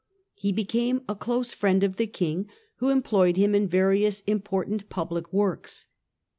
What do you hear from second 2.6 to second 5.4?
who employed him in various important public